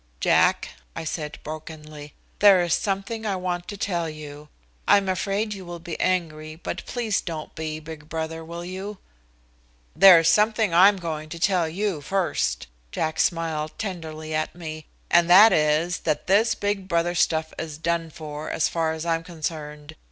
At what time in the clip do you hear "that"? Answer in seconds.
15.29-15.53, 15.99-16.25